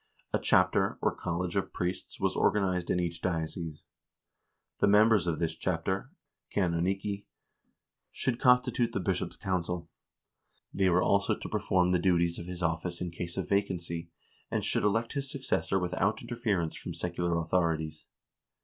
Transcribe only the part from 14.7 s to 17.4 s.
elect his successor without interference from secular